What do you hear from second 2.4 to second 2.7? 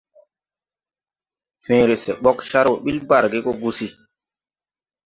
car